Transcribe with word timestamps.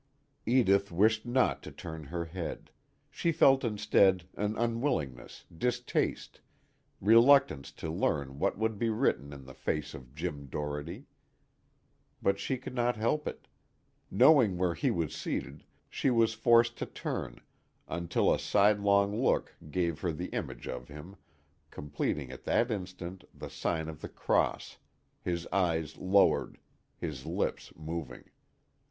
Edith 0.47 0.91
wished 0.91 1.27
not 1.27 1.61
to 1.61 1.71
turn 1.71 2.05
her 2.05 2.25
head; 2.25 2.71
she 3.11 3.31
felt 3.31 3.63
instead 3.63 4.27
an 4.35 4.57
unwillingness, 4.57 5.45
distaste, 5.55 6.41
reluctance 6.99 7.71
to 7.73 7.91
learn 7.91 8.39
what 8.39 8.57
would 8.57 8.79
be 8.79 8.89
written 8.89 9.31
in 9.31 9.45
the 9.45 9.53
face 9.53 9.93
of 9.93 10.15
Jim 10.15 10.47
Doherty. 10.47 11.05
But 12.19 12.39
she 12.39 12.57
could 12.57 12.73
not 12.73 12.95
help 12.95 13.27
it. 13.27 13.47
Knowing 14.09 14.57
where 14.57 14.73
he 14.73 14.89
was 14.89 15.13
seated, 15.15 15.65
she 15.87 16.09
was 16.09 16.33
forced 16.33 16.77
to 16.79 16.87
turn 16.87 17.39
until 17.87 18.33
a 18.33 18.39
sidelong 18.39 19.15
look 19.21 19.55
gave 19.69 19.99
her 19.99 20.11
the 20.11 20.29
image 20.33 20.67
of 20.67 20.87
him, 20.87 21.15
completing 21.69 22.31
at 22.31 22.43
that 22.45 22.71
instant 22.71 23.23
the 23.35 23.51
sign 23.51 23.87
of 23.87 24.01
the 24.01 24.09
cross, 24.09 24.79
his 25.21 25.45
eyes 25.53 25.95
lowered, 25.99 26.57
his 26.97 27.27
lips 27.27 27.71
moving. 27.75 28.23